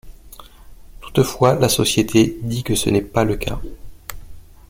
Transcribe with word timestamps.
Toutefois, 0.99 1.53
la 1.53 1.69
société 1.69 2.39
dit 2.41 2.63
que 2.63 2.73
ce 2.73 2.89
n'est 2.89 3.03
pas 3.03 3.23
le 3.23 3.35
cas. 3.35 3.61